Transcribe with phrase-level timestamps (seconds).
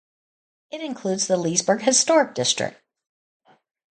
[0.71, 2.75] It includes the Leesburg Historic District.